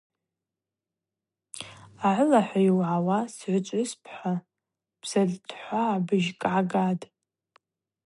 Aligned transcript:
Агӏылахӏва 2.07 2.59
йуагӏауата– 2.67 3.33
Сгӏвычӏвгӏвыспӏ– 3.35 4.05
хӏва 4.15 4.33
бзытлхвыгӏабжьыкӏ 5.15 6.41
гӏагатӏ. 6.71 7.05